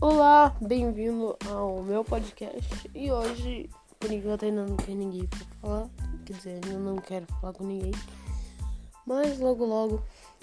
[0.00, 2.88] Olá, bem-vindo ao meu podcast.
[2.94, 3.68] E hoje,
[3.98, 5.90] por enquanto, ainda não tem ninguém pra falar.
[6.24, 7.90] Quer dizer, ainda não quero falar com ninguém.
[9.04, 10.00] Mas logo, logo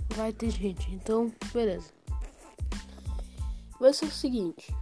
[0.09, 0.93] vai ter gente.
[0.93, 1.89] Então, beleza.
[3.79, 4.75] Vai ser o seguinte: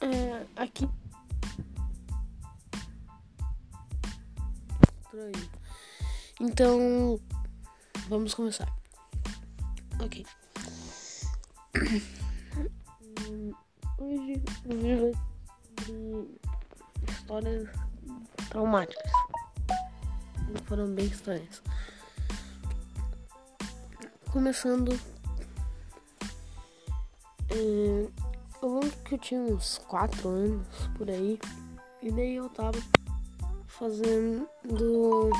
[0.00, 0.88] é, aqui.
[6.40, 7.20] Então,
[8.08, 8.74] vamos começar.
[10.02, 10.24] Ok.
[14.66, 15.12] Vai
[15.84, 16.40] sobre
[17.06, 17.68] histórias
[18.48, 19.12] traumáticas.
[20.64, 21.62] Foram bem estranhas.
[24.32, 24.98] Começando.
[27.50, 28.08] É,
[28.62, 31.38] eu lembro que eu tinha uns 4 anos por aí.
[32.00, 32.78] E daí eu tava
[33.66, 34.48] fazendo.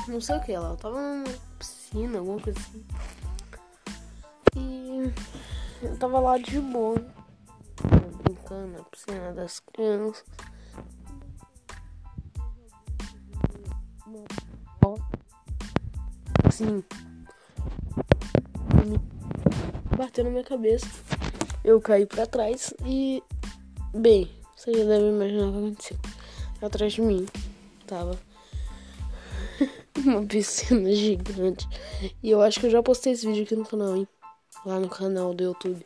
[0.07, 0.69] Não sei o que lá.
[0.69, 1.23] Eu tava numa
[1.57, 2.85] piscina, alguma coisa assim.
[4.55, 5.11] E
[5.81, 7.14] eu tava lá de boa
[8.53, 10.23] na piscina das crianças.
[16.43, 16.83] Assim,
[19.97, 20.85] bateu na minha cabeça.
[21.63, 23.23] Eu caí pra trás e,
[23.93, 25.97] bem, você já deve imaginar o que aconteceu.
[26.61, 27.25] Atrás de mim
[27.87, 28.17] tava
[30.05, 31.67] uma piscina gigante.
[32.21, 34.07] E eu acho que eu já postei esse vídeo aqui no canal, hein?
[34.65, 35.83] Lá no canal do YouTube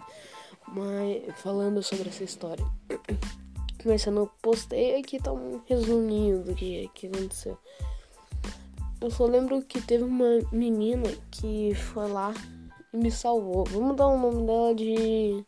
[0.74, 2.66] mas falando sobre essa história.
[3.86, 7.58] Mas eu não postei aqui tá um resuminho do que, que aconteceu.
[9.00, 12.34] Eu só lembro que teve uma menina que foi lá
[12.94, 13.64] e me salvou.
[13.64, 15.46] Vamos dar o nome dela de.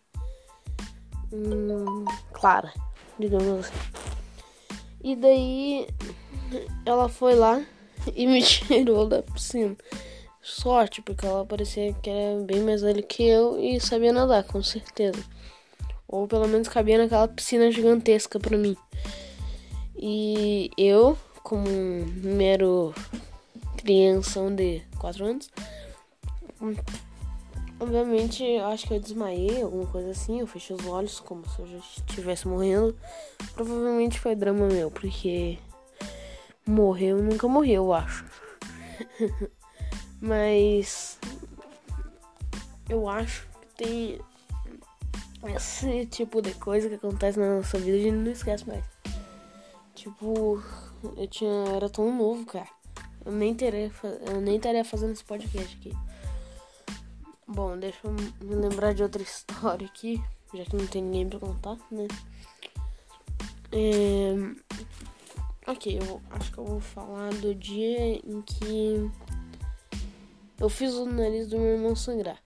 [1.33, 2.73] Hum, Clara,
[3.19, 3.75] digamos assim.
[5.03, 5.87] E daí
[6.85, 7.61] ela foi lá
[8.15, 9.75] e me tirou da piscina
[10.41, 14.61] sorte, porque ela parecia que era bem mais velha que eu e sabia nadar, com
[14.63, 15.23] certeza.
[16.07, 18.75] Ou pelo menos cabia naquela piscina gigantesca para mim.
[19.95, 22.93] E eu, como um mero
[23.77, 25.49] criança de 4 anos,
[27.79, 30.39] obviamente acho que eu desmaiei, alguma coisa assim.
[30.39, 32.97] Eu fechei os olhos como se eu já estivesse morrendo.
[33.53, 35.57] Provavelmente foi drama meu, porque
[36.65, 38.25] morreu nunca morreu, eu acho.
[40.21, 41.17] Mas
[42.87, 44.21] eu acho que tem
[45.55, 48.85] esse tipo de coisa que acontece na nossa vida, a gente não esquece mais.
[49.95, 50.61] Tipo,
[51.17, 52.67] eu tinha eu era tão novo, cara.
[53.25, 53.91] Eu nem teria,
[54.27, 55.91] eu nem estaria fazendo esse podcast aqui.
[57.47, 60.21] Bom, deixa eu me lembrar de outra história aqui,
[60.53, 62.07] já que não tem ninguém pra contar, né?
[63.71, 64.33] É...
[65.67, 69.09] Ok, eu acho que eu vou falar do dia em que
[70.61, 72.37] eu fiz o nariz do meu irmão sangrar.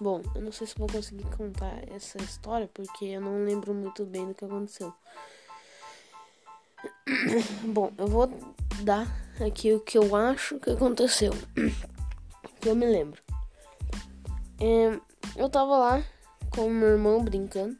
[0.00, 4.06] Bom, eu não sei se vou conseguir contar essa história porque eu não lembro muito
[4.06, 4.94] bem do que aconteceu.
[7.66, 8.30] Bom, eu vou
[8.82, 9.08] dar
[9.44, 11.32] aqui o que eu acho que aconteceu.
[12.60, 13.20] que eu me lembro.
[14.60, 15.00] É,
[15.34, 16.04] eu tava lá
[16.50, 17.76] com meu irmão brincando.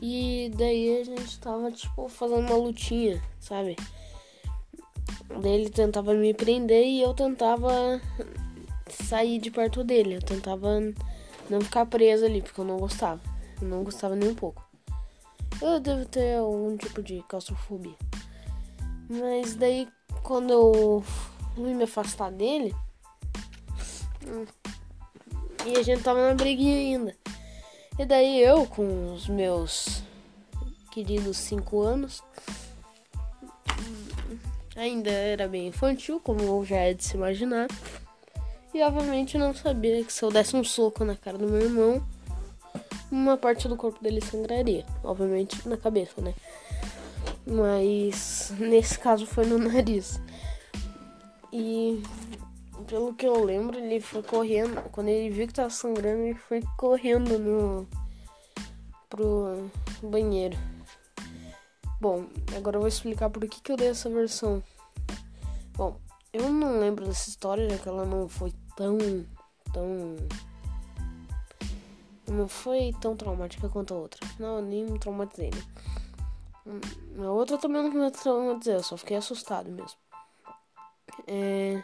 [0.00, 3.74] E daí a gente tava, tipo, fazendo uma lutinha, sabe?
[5.30, 8.00] Ele tentava me prender e eu tentava
[8.88, 10.16] sair de perto dele.
[10.16, 10.80] Eu tentava
[11.48, 13.20] não ficar preso ali, porque eu não gostava.
[13.60, 14.66] Eu não gostava nem um pouco.
[15.60, 17.96] Eu devo ter algum tipo de claustrofobia.
[19.08, 19.88] Mas daí,
[20.22, 21.04] quando eu
[21.54, 22.74] fui me afastar dele,
[25.66, 27.16] e a gente tava na briguinha ainda.
[27.98, 30.02] E daí eu, com os meus
[30.92, 32.22] queridos 5 anos,
[34.78, 37.68] ainda era bem infantil, como já é de se imaginar.
[38.72, 42.02] E obviamente não sabia que se eu desse um soco na cara do meu irmão,
[43.10, 44.86] uma parte do corpo dele sangraria.
[45.02, 46.34] Obviamente na cabeça, né?
[47.46, 50.20] Mas nesse caso foi no nariz.
[51.52, 52.02] E
[52.86, 54.80] pelo que eu lembro, ele foi correndo.
[54.92, 57.88] Quando ele viu que tava sangrando, ele foi correndo no
[59.08, 59.70] pro
[60.02, 60.56] banheiro.
[62.00, 64.62] Bom, agora eu vou explicar por que, que eu dei essa versão.
[65.74, 66.00] Bom,
[66.32, 68.98] eu não lembro dessa história, já que ela não foi tão.
[69.72, 70.16] tão.
[72.28, 74.20] Não foi tão traumática quanto a outra.
[74.38, 75.62] Não, nem me traumatizei, né?
[76.66, 79.98] Hum, a outra também não me traumatizei, eu só fiquei assustado mesmo.
[81.26, 81.82] É.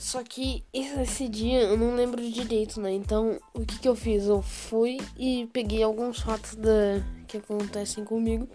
[0.00, 2.90] Só que esse dia eu não lembro direito, né?
[2.90, 4.24] Então, o que, que eu fiz?
[4.24, 8.48] Eu fui e peguei alguns fatos da, que acontecem comigo.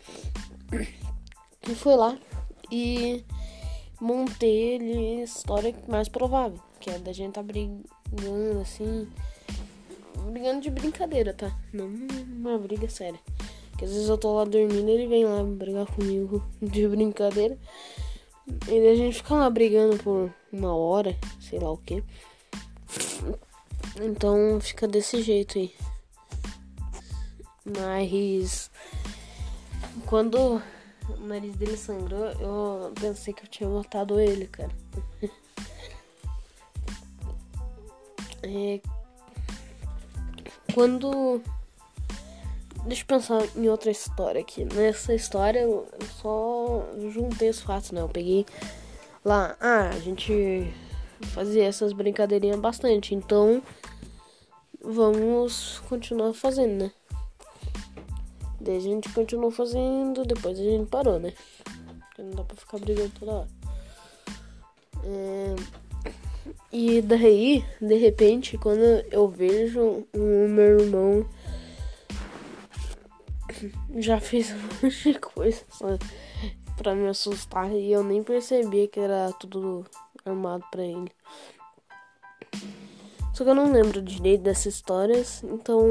[1.69, 2.17] E fui lá
[2.71, 3.23] e
[4.01, 9.07] montei ele a história mais provável, que é da gente tá brigando assim,
[10.31, 11.55] brigando de brincadeira, tá?
[11.71, 13.19] Não uma briga séria.
[13.77, 17.55] Que às vezes eu tô lá dormindo ele vem lá brigar comigo de brincadeira.
[18.67, 22.03] E a gente fica lá brigando por uma hora, sei lá o que.
[24.01, 25.73] Então fica desse jeito aí.
[27.65, 28.69] Mas
[30.05, 30.61] quando
[31.09, 34.71] o nariz dele sangrou, eu pensei que eu tinha matado ele, cara.
[38.43, 38.79] é,
[40.73, 41.41] quando.
[42.85, 44.63] Deixa eu pensar em outra história aqui.
[44.63, 45.87] Nessa história eu
[46.21, 48.01] só juntei os fatos, né?
[48.01, 48.45] Eu peguei
[49.25, 49.57] lá.
[49.59, 50.71] Ah, a gente
[51.33, 53.61] fazia essas brincadeirinhas bastante, então
[54.81, 56.91] vamos continuar fazendo, né?
[58.61, 61.33] Daí a gente continuou fazendo, depois a gente parou, né?
[62.07, 63.49] Porque não dá pra ficar brigando toda hora.
[65.03, 65.55] É...
[66.71, 68.81] E daí, de repente, quando
[69.11, 71.25] eu vejo o meu irmão
[73.97, 75.63] já fez um monte de coisa
[76.75, 79.85] pra me assustar e eu nem percebia que era tudo
[80.25, 81.11] armado pra ele.
[83.33, 85.85] Só que eu não lembro direito dessas histórias, então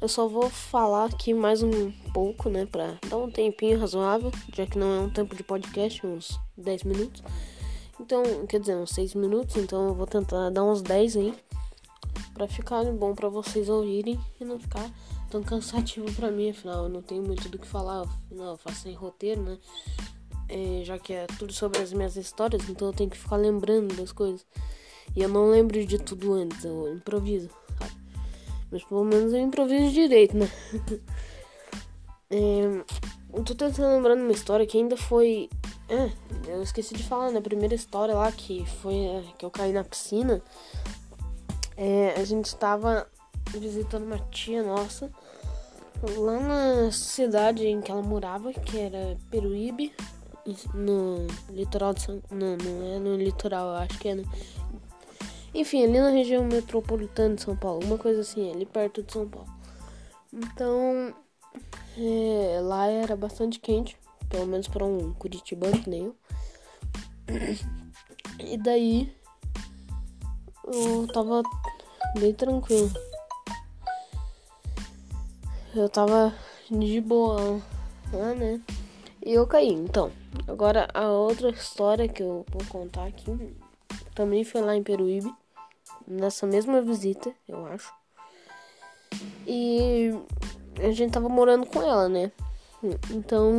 [0.00, 4.66] eu só vou falar aqui mais um pouco, né, pra dar um tempinho razoável, já
[4.66, 7.22] que não é um tempo de podcast, uns 10 minutos.
[8.00, 11.34] Então, quer dizer, uns 6 minutos, então eu vou tentar dar uns 10 aí,
[12.34, 14.90] pra ficar bom pra vocês ouvirem e não ficar
[15.32, 18.82] tão cansativo pra mim, afinal eu não tenho muito do que falar, afinal eu faço
[18.82, 19.58] sem roteiro, né,
[20.46, 23.96] é, já que é tudo sobre as minhas histórias, então eu tenho que ficar lembrando
[23.96, 24.44] das coisas.
[25.16, 27.48] E eu não lembro de tudo antes, eu improviso.
[28.70, 30.50] Mas pelo menos eu improviso direito, né?
[32.30, 32.84] é,
[33.32, 35.48] eu tô tentando lembrar uma história que ainda foi.
[35.88, 36.10] É,
[36.50, 37.40] eu esqueci de falar, né?
[37.40, 40.42] primeira história lá que foi é, que eu caí na piscina.
[41.76, 43.06] É, a gente estava
[43.50, 45.10] visitando uma tia nossa
[46.16, 49.92] lá na cidade em que ela morava, que era Peruíbe,
[50.74, 52.22] no litoral de São.
[52.30, 54.24] Não, não é no litoral, acho que é no
[55.54, 59.28] enfim, ali na região metropolitana de São Paulo, uma coisa assim, ali perto de São
[59.28, 59.48] Paulo.
[60.32, 61.14] Então,
[61.98, 63.98] é, lá era bastante quente,
[64.30, 66.16] pelo menos para um curitibano que nem eu.
[68.40, 69.14] E daí,
[70.64, 71.42] eu tava
[72.18, 72.90] bem tranquilo.
[75.74, 76.34] Eu tava
[76.70, 77.60] de boa
[78.12, 78.60] lá, né?
[79.24, 79.72] E eu caí.
[79.72, 80.10] Então,
[80.46, 83.56] agora a outra história que eu vou contar aqui
[84.14, 85.32] também foi lá em Peruíbe
[86.06, 87.90] nessa mesma visita, eu acho.
[89.46, 90.10] E
[90.78, 92.30] a gente tava morando com ela, né?
[93.10, 93.50] Então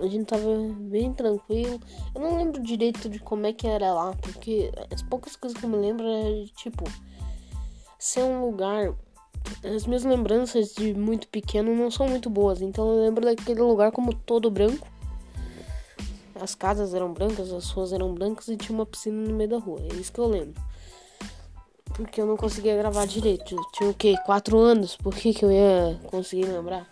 [0.00, 1.80] a gente tava bem tranquilo.
[2.14, 5.64] Eu não lembro direito de como é que era lá, porque as poucas coisas que
[5.64, 6.84] eu me lembro é tipo
[7.98, 8.92] ser um lugar.
[9.64, 13.92] As minhas lembranças de muito pequeno não são muito boas, então eu lembro daquele lugar
[13.92, 14.86] como todo branco.
[16.40, 19.58] As casas eram brancas, as ruas eram brancas e tinha uma piscina no meio da
[19.58, 19.80] rua.
[19.92, 20.60] É isso que eu lembro
[21.92, 23.54] porque eu não conseguia gravar direito.
[23.54, 24.16] Eu tinha o quê?
[24.24, 24.96] Quatro anos?
[24.96, 26.88] Por que, que eu ia conseguir lembrar?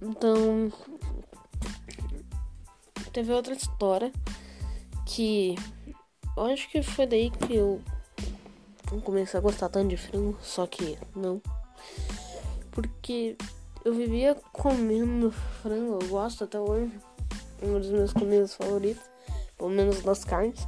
[0.00, 0.72] Então.
[3.12, 4.12] Teve outra história
[5.06, 5.54] que.
[6.36, 7.80] Eu acho que foi daí que eu
[9.04, 11.40] comecei a gostar tanto de frango, só que não.
[12.70, 13.36] Porque
[13.84, 16.92] eu vivia comendo frango, eu gosto até hoje.
[17.62, 19.02] Uma das minhas comidas favoritas,
[19.56, 20.66] pelo menos das carnes.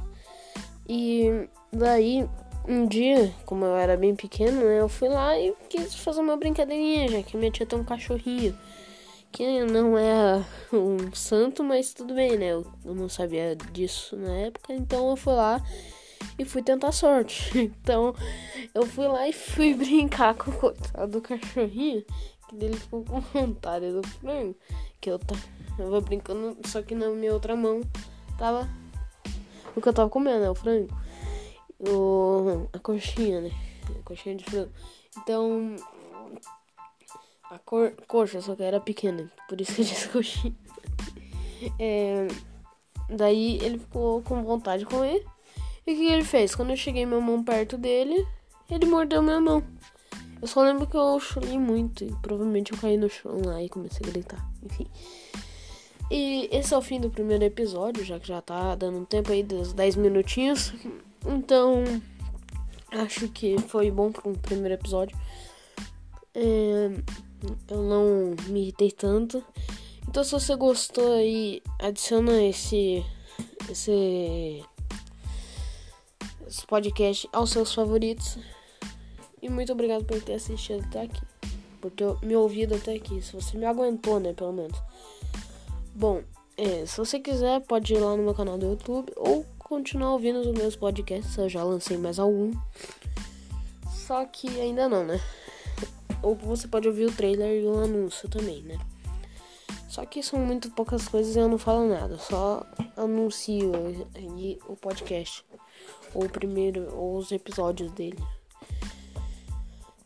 [0.87, 2.27] E daí
[2.67, 6.35] um dia, como eu era bem pequeno, né, eu fui lá e quis fazer uma
[6.35, 8.57] brincadeirinha, já que minha tia tem um cachorrinho.
[9.31, 10.43] Que não é
[10.73, 12.51] um santo, mas tudo bem, né?
[12.51, 15.61] Eu não sabia disso na época, então eu fui lá
[16.37, 17.71] e fui tentar sorte.
[17.81, 18.13] Então
[18.73, 22.03] eu fui lá e fui brincar com o coitado do cachorrinho,
[22.47, 24.55] que dele ficou com vontade do frango.
[24.99, 27.81] Que eu tava brincando, só que na minha outra mão
[28.37, 28.67] tava
[29.75, 30.49] o que eu tava comendo, né?
[30.49, 30.89] O frango
[31.79, 33.51] o, a coxinha, né?
[33.99, 34.71] A coxinha de frango.
[35.17, 35.75] Então,
[37.49, 40.55] a cor, coxa, só que era pequena, por isso que eu disse coxinha.
[41.79, 42.27] É,
[43.09, 45.25] daí ele ficou com vontade de comer.
[45.87, 46.53] E o que ele fez?
[46.53, 48.27] Quando eu cheguei minha mão perto dele,
[48.69, 49.63] ele mordeu minha mão.
[50.41, 53.69] Eu só lembro que eu chorei muito e provavelmente eu caí no chão lá e
[53.69, 54.49] comecei a gritar.
[54.61, 54.85] Enfim.
[56.11, 59.31] E esse é o fim do primeiro episódio, já que já tá dando um tempo
[59.31, 60.73] aí dos 10 minutinhos.
[61.25, 61.83] Então,
[62.91, 65.17] acho que foi bom um primeiro episódio.
[66.35, 66.91] É,
[67.69, 69.43] eu não me irritei tanto.
[70.07, 73.03] Então, se você gostou aí, adiciona esse,
[73.69, 74.63] esse,
[76.47, 78.37] esse podcast aos seus favoritos.
[79.41, 81.21] E muito obrigado por ter assistido até aqui.
[81.81, 83.21] Por ter me ouvido até aqui.
[83.21, 84.81] Se você me aguentou, né, pelo menos.
[85.93, 86.23] Bom,
[86.55, 90.39] é, se você quiser, pode ir lá no meu canal do YouTube ou continuar ouvindo
[90.39, 91.37] os meus podcasts.
[91.37, 92.51] Eu já lancei mais algum.
[93.89, 95.19] Só que ainda não, né?
[96.23, 98.77] Ou você pode ouvir o trailer e o anúncio também, né?
[99.87, 102.63] Só que são muito poucas coisas e eu não falo nada, só
[102.95, 103.71] anuncio
[104.67, 105.43] o podcast,
[106.23, 108.17] o primeiro, ou os episódios dele.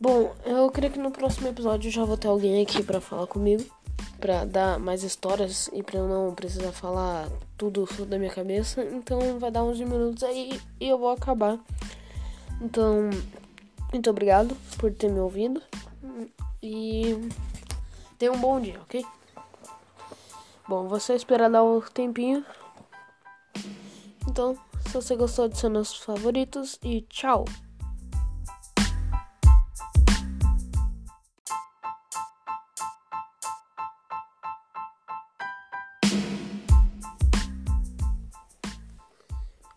[0.00, 3.64] Bom, eu creio que no próximo episódio já vou ter alguém aqui para falar comigo,
[4.18, 8.82] para dar mais histórias e para eu não precisar falar tudo da minha cabeça.
[8.84, 11.58] Então vai dar uns minutos aí e eu vou acabar.
[12.60, 13.10] Então,
[13.92, 15.62] muito obrigado por ter me ouvido
[16.62, 17.16] e
[18.18, 19.04] tenha um bom dia, ok?
[20.68, 22.44] Bom, você esperar dar um tempinho.
[24.28, 27.44] Então, se você gostou ser nossos favoritos e tchau!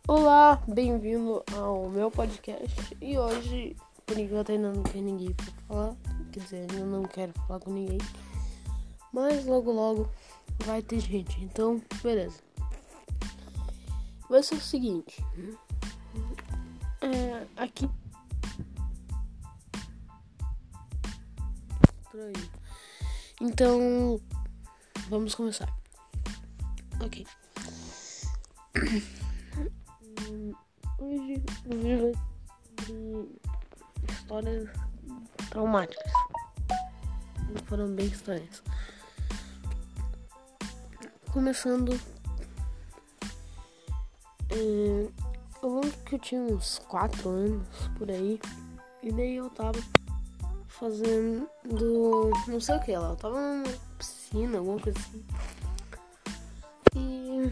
[0.08, 2.96] Olá, bem-vindo ao meu podcast.
[3.02, 5.96] E hoje, por enquanto, ainda não tem ninguém pra falar.
[6.32, 7.98] Quer dizer, ainda não quero falar com ninguém.
[9.12, 10.10] Mas logo, logo
[10.64, 11.44] vai ter gente.
[11.44, 12.38] Então, beleza.
[14.30, 15.24] Vai ser o seguinte.
[17.02, 17.90] É, aqui.
[23.42, 24.20] Então,
[25.10, 25.72] vamos começar.
[27.04, 27.28] Ok.
[30.98, 32.12] Hoje o vídeo
[32.86, 33.28] de
[34.12, 34.70] histórias
[35.50, 36.12] traumáticas.
[37.66, 38.64] Foram bem estranhas.
[41.32, 42.15] Começando.
[44.56, 45.08] É,
[45.62, 48.40] eu lembro que eu tinha uns 4 anos por aí.
[49.04, 49.78] E daí eu tava
[50.68, 51.50] fazendo.
[52.48, 53.10] Não sei o que lá.
[53.10, 53.66] Eu tava numa
[53.98, 55.26] piscina, alguma coisa assim.
[56.96, 57.52] E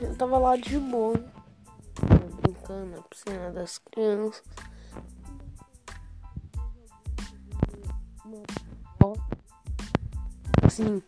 [0.00, 1.24] eu tava lá de boa.
[2.42, 4.42] Brincando na piscina das crianças.
[10.62, 11.00] Assim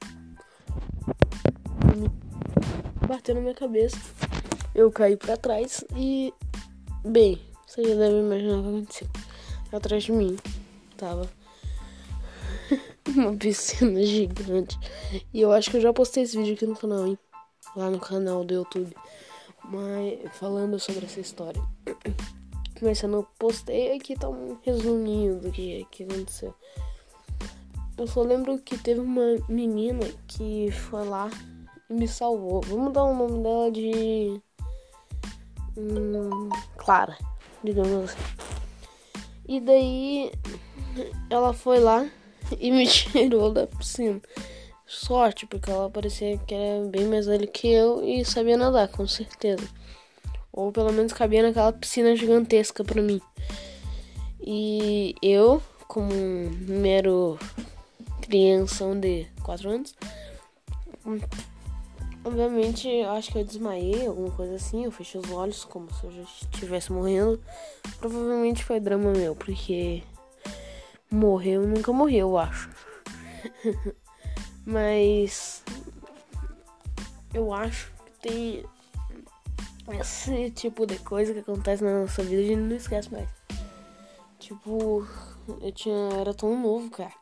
[3.07, 3.97] bateu na minha cabeça.
[4.77, 6.35] Eu caí para trás e.
[7.03, 9.09] Bem, você já deve imaginar o que aconteceu.
[9.73, 10.37] Atrás de mim
[10.99, 11.27] tava
[13.09, 14.79] uma piscina gigante.
[15.33, 17.19] E eu acho que eu já postei esse vídeo aqui no canal, hein?
[17.75, 18.95] Lá no canal do YouTube.
[19.65, 21.63] Mas falando sobre essa história.
[22.83, 26.55] Mas se eu não postei, aqui tá um resuminho do que, que aconteceu.
[27.97, 31.31] Eu só lembro que teve uma menina que foi lá
[31.89, 32.61] e me salvou.
[32.61, 34.43] Vamos dar o nome dela de.
[35.77, 37.17] Hum, Clara,
[37.63, 38.19] digamos assim.
[39.49, 40.33] E daí
[41.31, 42.09] ela foi lá
[42.59, 44.21] e me tirou da piscina.
[44.87, 49.07] Sorte, porque ela parecia que era bem mais velha que eu e sabia nadar, com
[49.07, 49.69] certeza.
[50.53, 53.21] Ou pelo menos cabia naquela piscina gigantesca pra mim.
[54.41, 57.37] E eu, como um mero
[58.23, 59.95] criança de 4 anos,
[62.27, 64.85] Obviamente, eu acho que eu desmaiei, alguma coisa assim.
[64.85, 67.41] Eu fechei os olhos como se eu já estivesse morrendo.
[68.01, 70.03] Provavelmente foi drama meu, porque
[71.09, 72.69] morreu nunca morreu, eu acho.
[74.67, 75.63] Mas
[77.33, 78.65] eu acho que tem
[80.01, 83.29] esse tipo de coisa que acontece na nossa vida, a gente não esquece mais.
[84.41, 85.07] Tipo,
[85.61, 87.13] eu tinha eu era tão novo, cara.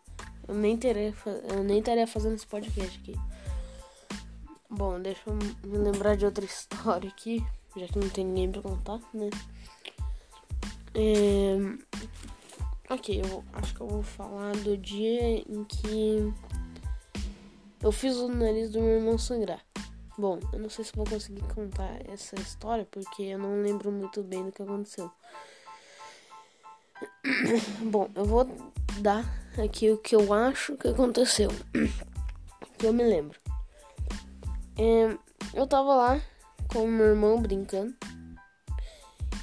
[0.49, 1.13] Eu nem teria,
[1.51, 3.15] eu nem estaria fazendo esse podcast aqui.
[4.77, 7.45] Bom, deixa eu me lembrar de outra história aqui,
[7.77, 9.31] já que não tem ninguém pra contar, né?
[10.93, 11.57] É...
[12.91, 16.33] Ok, eu acho que eu vou falar do dia em que
[17.81, 19.65] eu fiz o nariz do meu irmão sangrar.
[20.19, 24.25] Bom, eu não sei se vou conseguir contar essa história porque eu não lembro muito
[24.25, 25.09] bem do que aconteceu.
[27.81, 28.45] Bom, eu vou
[28.99, 29.25] dar
[29.57, 31.51] aqui o que eu acho que aconteceu.
[32.77, 33.44] Que eu me lembro.
[34.77, 35.17] É,
[35.53, 36.21] eu tava lá
[36.69, 37.95] com meu irmão brincando.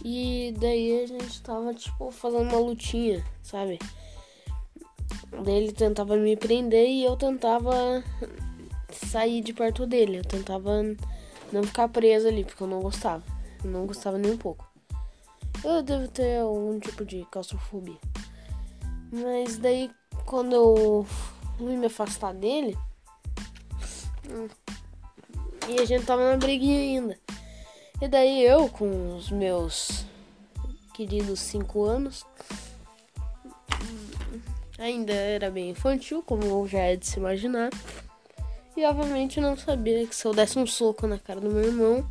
[0.04, 3.78] E daí a gente tava, tipo, fazendo uma lutinha, sabe?
[5.44, 8.04] Daí ele tentava me prender e eu tentava
[8.92, 10.18] sair de perto dele.
[10.18, 10.82] Eu tentava
[11.52, 13.24] não ficar preso ali, porque eu não gostava.
[13.64, 14.70] Eu não gostava nem um pouco.
[15.64, 18.00] Eu devo ter algum tipo de claustrofobia.
[19.12, 19.92] Mas daí,
[20.26, 21.06] quando eu
[21.58, 22.76] fui me afastar dele,
[25.68, 27.20] e a gente tava na briguinha ainda.
[28.02, 30.06] E daí eu, com os meus
[30.94, 32.26] queridos 5 anos,
[34.78, 37.70] ainda era bem infantil, como já é de se imaginar.
[38.76, 42.06] E obviamente não sabia que se eu desse um soco na cara do meu irmão,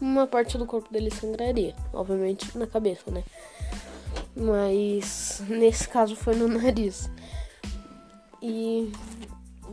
[0.00, 1.74] uma parte do corpo dele sangraria.
[1.92, 3.24] Obviamente na cabeça, né?
[4.34, 7.10] Mas nesse caso foi no nariz.
[8.40, 8.92] E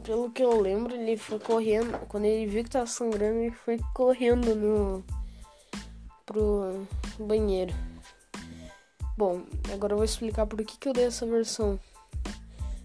[0.05, 1.97] pelo que eu lembro, ele foi correndo.
[2.07, 5.03] Quando ele viu que tava sangrando, ele foi correndo no
[6.25, 6.87] pro
[7.19, 7.73] banheiro.
[9.17, 9.43] Bom,
[9.73, 11.79] agora eu vou explicar por que, que eu dei essa versão.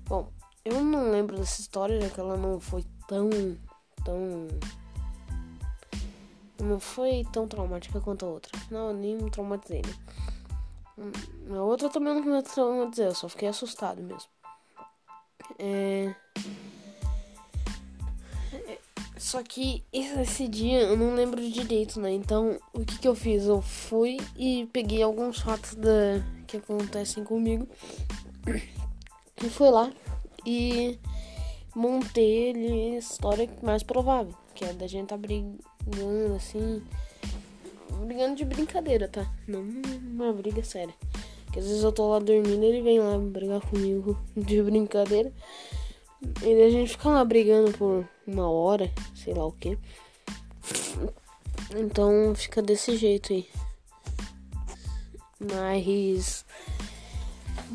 [0.07, 0.29] Bom,
[0.65, 3.29] eu não lembro dessa história, já que ela não foi tão.
[4.05, 4.49] tão.
[6.63, 8.53] Não foi tão traumática quanto a outra.
[8.71, 9.95] Não, nem me traumatizei, né?
[10.99, 14.29] Hum, a outra também não me traumatizei, eu só fiquei assustado mesmo.
[15.59, 16.15] É.
[19.21, 22.11] Só que esse dia eu não lembro direito, né?
[22.11, 23.45] Então, o que, que eu fiz?
[23.45, 27.69] Eu fui e peguei alguns fatos da, que acontecem comigo.
[29.45, 29.93] E fui lá
[30.47, 30.99] e
[31.77, 34.35] montei ele a história mais provável.
[34.55, 36.83] Que é da gente tá brigando assim.
[38.07, 39.31] Brigando de brincadeira, tá?
[39.47, 40.95] Não uma briga séria.
[41.53, 45.31] Que às vezes eu tô lá dormindo ele vem lá brigar comigo de brincadeira.
[46.43, 49.79] E a gente fica lá brigando por uma hora, sei lá o que.
[51.77, 53.49] Então fica desse jeito aí.
[55.41, 56.45] Mas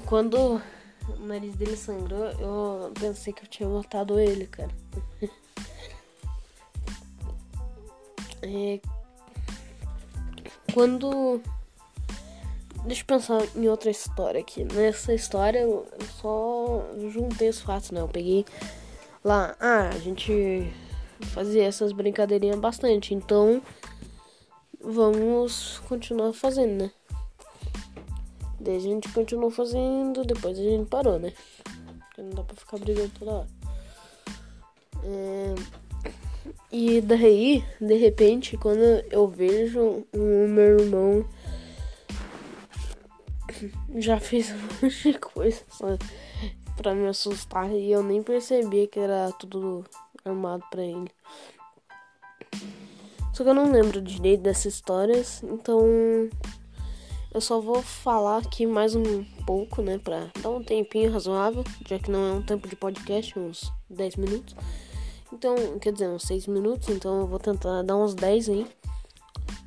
[0.06, 0.62] quando
[1.10, 4.72] o nariz dele sangrou, eu pensei que eu tinha matado ele, cara.
[8.44, 8.80] é,
[10.74, 11.42] quando
[12.86, 14.64] Deixa eu pensar em outra história aqui.
[14.64, 15.88] Nessa história eu
[16.22, 18.00] só juntei os fatos, né?
[18.00, 18.46] Eu peguei
[19.25, 20.72] lá, ah, a gente
[21.34, 23.60] fazia essas brincadeirinhas bastante, então
[24.79, 26.91] vamos continuar fazendo, né?
[28.60, 31.34] Daí a gente continuou fazendo, depois a gente parou, né?
[32.06, 33.47] Porque não dá pra ficar brigando toda hora.
[35.04, 35.56] É...
[36.71, 41.26] E daí, de repente, quando eu vejo o meu irmão
[43.95, 45.63] já fiz um monte de coisa
[46.76, 49.86] pra me assustar e eu nem percebia que era tudo
[50.24, 51.12] armado pra ele.
[53.34, 55.82] Só que eu não lembro direito dessas histórias, então
[57.34, 62.00] eu só vou falar aqui mais um pouco, né, pra dar um tempinho razoável, já
[62.00, 64.56] que não é um tempo de podcast, uns 10 minutos.
[65.34, 68.68] Então, quer dizer, uns 6 minutos, então eu vou tentar dar uns 10 aí,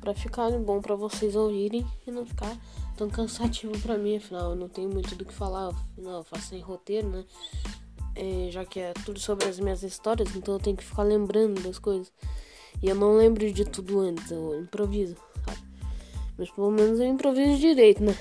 [0.01, 2.57] pra ficar bom pra vocês ouvirem e não ficar
[2.99, 6.49] tão cansativo para mim, afinal eu não tenho muito do que falar, afinal eu faço
[6.49, 7.23] sem roteiro, né?
[8.13, 11.61] É, já que é tudo sobre as minhas histórias, então eu tenho que ficar lembrando
[11.61, 12.11] das coisas.
[12.83, 15.59] E eu não lembro de tudo antes, eu improviso, sabe?
[16.37, 18.13] Mas pelo menos eu improviso direito, né?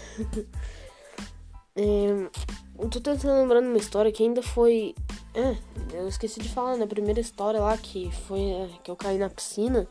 [1.74, 2.30] é,
[2.78, 4.94] eu tô tentando lembrar uma história que ainda foi.
[5.34, 5.56] É,
[5.92, 9.28] eu esqueci de falar na primeira história lá que foi é, que eu caí na
[9.28, 9.88] piscina.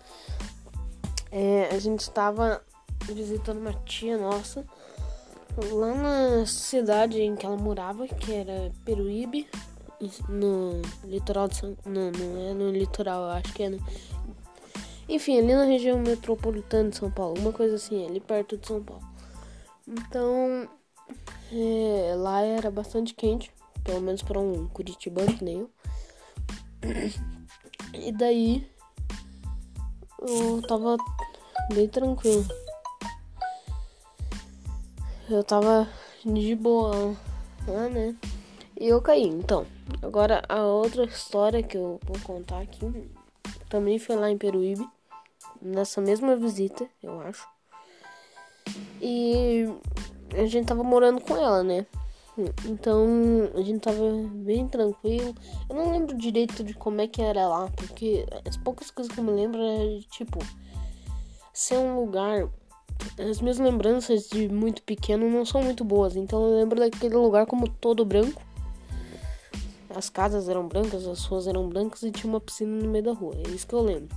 [1.30, 2.62] É, a gente estava
[3.14, 4.66] visitando uma tia nossa
[5.72, 9.48] lá na cidade em que ela morava, que era Peruíbe,
[10.30, 11.76] no litoral de São...
[11.86, 13.80] Não, não é no litoral, acho que é no...
[15.10, 18.84] Enfim, ali na região metropolitana de São Paulo, uma coisa assim, ali perto de São
[18.84, 19.04] Paulo.
[19.88, 20.70] Então,
[21.52, 23.52] é, lá era bastante quente,
[23.84, 25.72] pelo menos para um curitibano que nem eu.
[27.94, 28.70] E daí,
[30.22, 30.98] eu tava
[31.74, 32.46] bem tranquilo
[35.30, 35.88] eu tava
[36.26, 37.16] de boa
[37.68, 38.16] lá, né?
[38.80, 39.28] E eu caí.
[39.28, 39.66] Então,
[40.02, 43.10] agora a outra história que eu vou contar aqui
[43.70, 44.88] também foi lá em Peruíbe,
[45.62, 47.48] nessa mesma visita, eu acho.
[49.02, 49.66] E
[50.36, 51.86] a gente tava morando com ela, né?
[52.66, 53.06] Então
[53.56, 55.34] a gente tava bem tranquilo.
[55.70, 59.20] Eu não lembro direito de como é que era lá, porque as poucas coisas que
[59.20, 60.40] eu me lembro é tipo
[61.52, 62.48] ser um lugar
[63.30, 67.46] as minhas lembranças de muito pequeno não são muito boas, então eu lembro daquele lugar
[67.46, 68.42] como todo branco.
[69.96, 73.14] As casas eram brancas, as ruas eram brancas e tinha uma piscina no meio da
[73.14, 73.36] rua.
[73.48, 74.16] É isso que eu lembro.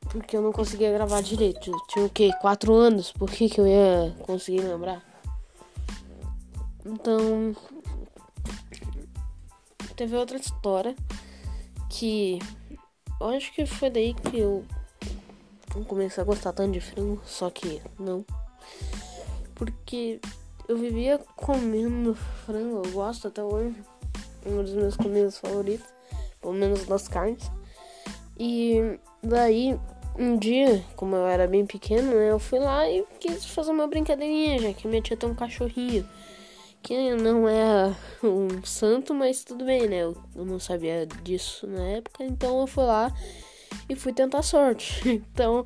[0.00, 1.70] Porque eu não conseguia gravar direito.
[1.70, 2.30] Eu tinha o quê?
[2.40, 3.12] Quatro anos?
[3.12, 5.04] Por que, que eu ia conseguir lembrar?
[6.84, 7.54] Então.
[9.94, 10.96] Teve outra história
[11.90, 12.38] que.
[13.20, 14.64] Eu acho que foi daí que eu
[15.86, 18.24] comecei a gostar tanto de frango, só que não.
[19.54, 20.20] Porque
[20.68, 23.74] eu vivia comendo frango, eu gosto até hoje.
[24.44, 25.86] É uma das minhas comidas favoritas,
[26.40, 27.50] pelo menos das carnes.
[28.38, 29.78] E daí,
[30.18, 33.88] um dia, como eu era bem pequeno, né, eu fui lá e quis fazer uma
[33.88, 36.08] brincadeirinha, já que minha tia tem um cachorrinho
[36.82, 40.04] que não é um santo, mas tudo bem, né?
[40.04, 43.12] Eu, eu não sabia disso na época, então eu fui lá
[43.88, 45.22] e fui tentar sorte.
[45.32, 45.64] Então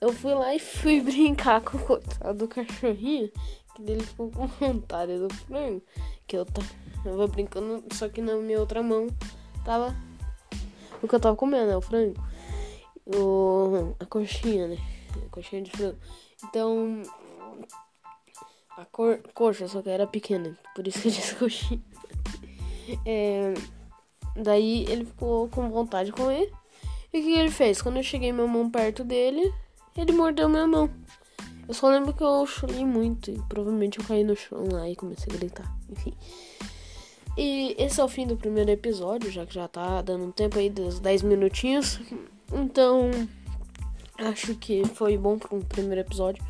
[0.00, 3.30] eu fui lá e fui brincar com o coitado do cachorrinho,
[3.74, 5.82] que dele ficou com vontade do frango,
[6.26, 9.08] que eu tava brincando, só que na minha outra mão
[9.64, 9.94] tava
[11.02, 11.76] o que eu tava comendo, né?
[11.76, 12.14] O frango.
[13.06, 14.78] O, a coxinha, né?
[15.26, 15.98] A coxinha de frango.
[16.44, 17.02] Então,
[18.70, 21.82] a cor, coxa, só que era pequena, por isso que eu disse coxinha.
[23.04, 23.54] É,
[24.34, 26.50] daí ele ficou com vontade de comer.
[27.14, 27.80] E o que ele fez?
[27.80, 29.54] Quando eu cheguei minha mão perto dele,
[29.96, 30.90] ele mordeu minha mão.
[31.68, 34.96] Eu só lembro que eu chorei muito e provavelmente eu caí no chão lá e
[34.96, 35.76] comecei a gritar.
[35.88, 36.12] Enfim.
[37.38, 40.58] E esse é o fim do primeiro episódio, já que já tá dando um tempo
[40.58, 42.00] aí dos 10 minutinhos.
[42.52, 43.10] Então,
[44.18, 46.44] acho que foi bom um primeiro episódio.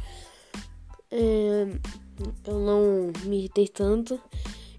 [1.11, 1.67] É,
[2.47, 4.19] eu não me irritei tanto.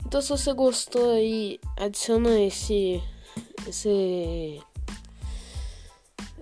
[0.04, 3.02] Então, se você gostou aí, adiciona esse,
[3.67, 4.60] esse,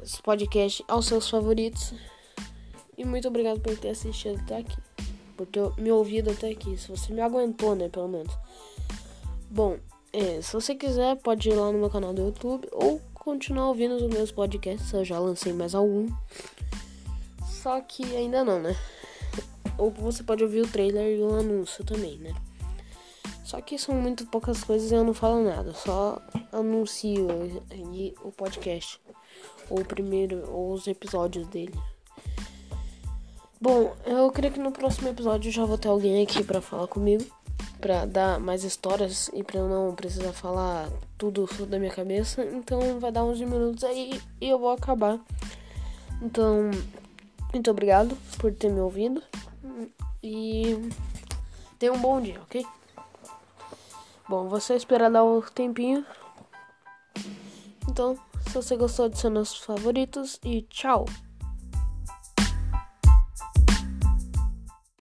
[0.03, 1.93] esse podcast aos seus favoritos.
[2.97, 4.77] E muito obrigado por ter assistido até aqui.
[5.37, 6.77] Por ter me ouvido até aqui.
[6.77, 8.37] Se você me aguentou, né, pelo menos.
[9.49, 9.77] Bom,
[10.11, 13.95] é, se você quiser, pode ir lá no meu canal do YouTube ou continuar ouvindo
[13.95, 14.91] os meus podcasts.
[14.91, 16.07] Eu já lancei mais algum.
[17.45, 18.75] Só que ainda não, né?
[19.77, 22.33] Ou você pode ouvir o trailer e o anúncio também, né?
[23.43, 26.19] Só que são muito poucas coisas e eu não falo nada, só
[26.51, 27.27] anuncio
[28.23, 28.99] o podcast,
[29.73, 31.73] ou o primeiro, ou os episódios dele.
[33.59, 37.25] Bom, eu creio que no próximo episódio já vou ter alguém aqui para falar comigo,
[37.81, 42.45] para dar mais histórias e para não precisar falar tudo da minha cabeça.
[42.45, 45.19] Então vai dar uns minutos aí e eu vou acabar.
[46.21, 46.69] Então,
[47.51, 49.23] muito obrigado por ter me ouvido.
[50.21, 50.77] E
[51.79, 52.63] tenha um bom dia, ok?
[54.29, 56.05] Bom, você esperar dar um tempinho.
[57.89, 61.05] Então, se você gostou ser nossos favoritos e tchau!